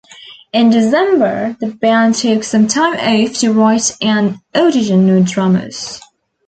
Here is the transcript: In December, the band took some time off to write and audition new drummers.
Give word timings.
In 0.51 0.71
December, 0.71 1.55
the 1.59 1.67
band 1.75 2.15
took 2.15 2.43
some 2.43 2.65
time 2.67 2.95
off 2.95 3.33
to 3.37 3.53
write 3.53 3.95
and 4.01 4.39
audition 4.55 5.05
new 5.05 5.23
drummers. 5.23 6.01